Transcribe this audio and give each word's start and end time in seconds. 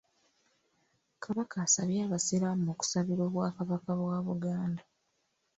Kabaka 1.23 1.55
asabye 1.65 1.99
abasiraamu 2.07 2.65
okusabira 2.73 3.21
Obwakabaka 3.27 3.89
bwa 3.99 4.17
Buganda. 4.27 4.83